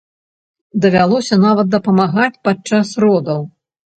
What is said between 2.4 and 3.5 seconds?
падчас родаў!